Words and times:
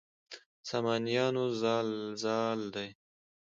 سامانیانو 0.69 1.43
زال 2.23 2.59
دی. 2.73 2.87